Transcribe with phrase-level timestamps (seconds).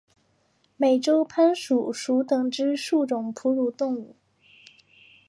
[0.77, 4.15] 美洲攀鼠属等之数种哺乳动物。